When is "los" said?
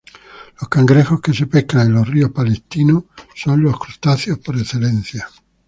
0.59-0.67, 1.93-2.07, 3.61-3.77